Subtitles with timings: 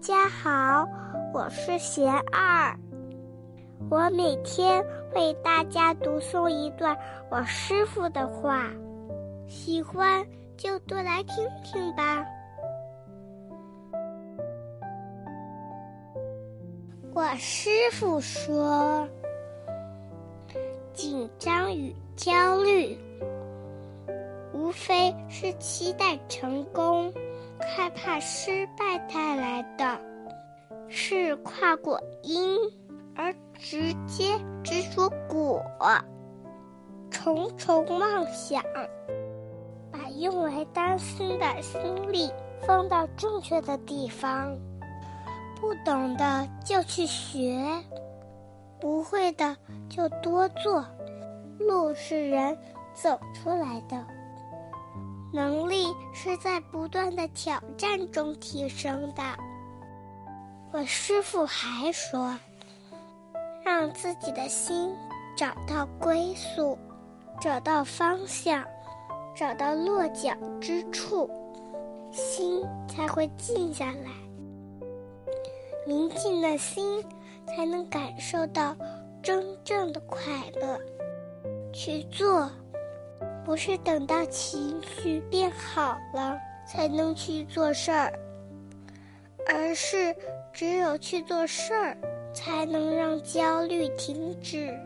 [0.00, 0.86] 大家好，
[1.34, 2.78] 我是贤二。
[3.90, 4.82] 我每天
[5.12, 6.96] 为大家读诵一段
[7.28, 8.70] 我师傅的话，
[9.48, 10.24] 喜欢
[10.56, 12.24] 就多来听听吧。
[17.12, 19.06] 我师傅说
[20.94, 22.96] ：“紧张与焦虑，
[24.52, 27.12] 无非是期待成功。”
[27.76, 29.57] 害怕失败带来，
[31.44, 32.58] 跨过因
[33.14, 35.62] 而直接执着果。
[37.10, 38.62] 重重妄想，
[39.90, 41.80] 把用来担心的心
[42.12, 42.30] 力
[42.66, 44.56] 放到正确的地方。
[45.60, 47.82] 不懂的就去学，
[48.80, 49.56] 不会的
[49.88, 50.84] 就多做。
[51.58, 52.56] 路是人
[52.94, 54.06] 走出来的。
[55.32, 59.22] 能力是在不断的挑战中提升的。
[60.70, 62.36] 我师傅还说，
[63.64, 64.94] 让自己的心
[65.36, 66.78] 找到归宿，
[67.40, 68.64] 找到方向，
[69.34, 71.28] 找到落脚之处，
[72.12, 74.10] 心才会静下来。
[75.86, 77.02] 宁静的心
[77.46, 78.76] 才能感受到
[79.22, 80.20] 真正的快
[80.60, 80.78] 乐。
[81.72, 82.50] 去做。
[83.44, 88.12] 不是等到情绪变好了才能去做事儿，
[89.48, 90.14] 而是
[90.52, 91.96] 只有去做事儿，
[92.34, 94.78] 才能让焦虑停止。